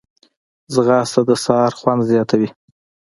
[0.73, 2.49] ځغاسته د سهار خوند زیاتوي